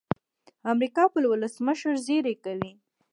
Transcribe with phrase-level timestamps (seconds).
[0.71, 2.71] امریکا پر ولسمشر زېری کوي.